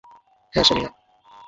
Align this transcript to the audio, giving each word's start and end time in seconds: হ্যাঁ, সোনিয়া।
হ্যাঁ, 0.53 0.63
সোনিয়া। 0.63 0.89